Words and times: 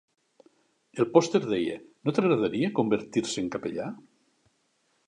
El 1.03 1.07
pòster 1.17 1.41
deia: 1.43 1.75
No 2.09 2.15
t"agradaria 2.21 2.73
convertir-se 2.81 3.45
en 3.45 3.53
capellà? 3.59 3.93